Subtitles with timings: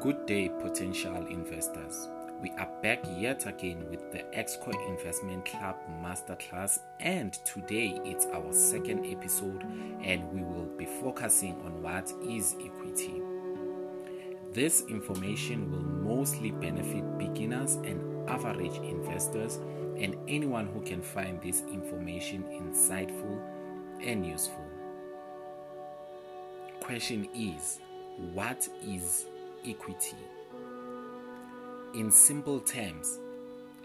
[0.00, 2.06] Good day, potential investors.
[2.40, 8.52] We are back yet again with the Exco Investment Club Masterclass, and today it's our
[8.52, 9.64] second episode,
[10.04, 13.20] and we will be focusing on what is equity.
[14.52, 19.56] This information will mostly benefit beginners and average investors,
[19.96, 23.40] and anyone who can find this information insightful
[24.00, 24.64] and useful.
[26.78, 27.80] Question is
[28.32, 29.26] What is
[29.66, 30.16] equity?
[31.94, 33.18] In simple terms,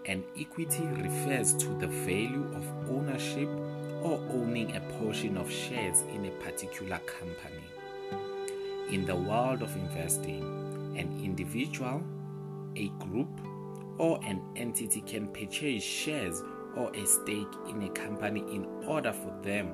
[0.05, 3.48] an equity refers to the value of ownership
[4.02, 7.64] or owning a portion of shares in a particular company.
[8.91, 10.44] In the world of investing,
[10.98, 12.03] an individual,
[12.76, 13.30] a group,
[13.98, 16.42] or an entity can purchase shares
[16.76, 19.72] or a stake in a company in order for them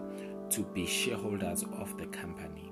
[0.49, 2.71] to be shareholders of the company.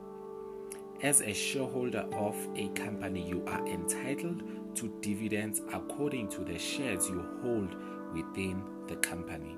[1.03, 4.41] As a shareholder of a company, you are entitled
[4.75, 7.75] to dividends according to the shares you hold
[8.15, 9.55] within the company.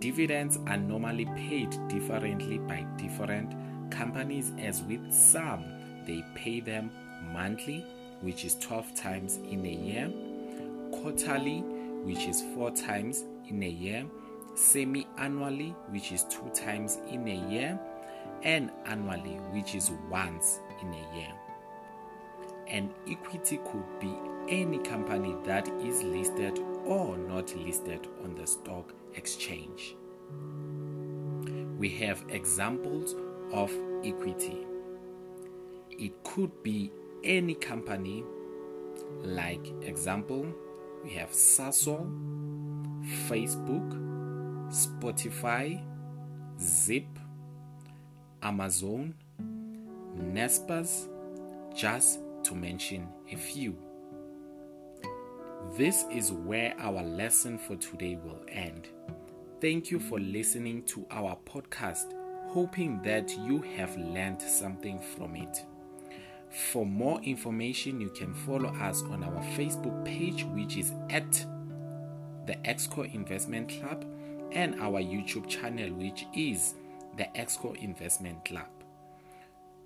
[0.00, 3.54] Dividends are normally paid differently by different
[3.92, 5.64] companies, as with some,
[6.08, 6.90] they pay them
[7.32, 7.84] monthly,
[8.20, 10.12] which is 12 times in a year,
[10.90, 11.60] quarterly,
[12.02, 14.04] which is four times in a year,
[14.56, 17.78] semi annually, which is two times in a year
[18.42, 21.32] and annually, which is once in a year.
[22.68, 24.12] An equity could be
[24.48, 29.96] any company that is listed or not listed on the stock exchange.
[31.78, 33.14] We have examples
[33.52, 33.72] of
[34.04, 34.66] equity.
[35.90, 36.90] It could be
[37.24, 38.24] any company,
[39.22, 40.46] like example,
[41.04, 42.06] we have Sasol,
[43.28, 44.16] Facebook,
[44.70, 45.82] Spotify,
[46.60, 47.06] Zip,
[48.46, 49.12] Amazon,
[50.16, 51.08] Naspers,
[51.74, 53.76] just to mention a few.
[55.76, 58.88] This is where our lesson for today will end.
[59.60, 62.14] Thank you for listening to our podcast,
[62.46, 65.64] hoping that you have learned something from it.
[66.70, 71.32] For more information, you can follow us on our Facebook page, which is at
[72.46, 74.04] the Exco Investment Club,
[74.52, 76.74] and our YouTube channel, which is
[77.16, 78.68] the Exco Investment Club,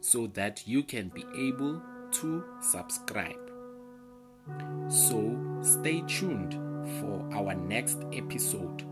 [0.01, 1.81] so that you can be able
[2.13, 3.51] to subscribe.
[4.89, 6.55] So stay tuned
[7.01, 8.83] for our next episode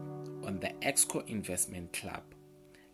[0.45, 2.23] on the Exco Investment Club.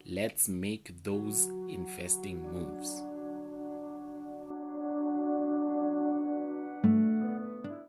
[0.06, 3.02] Let's make those investing moves.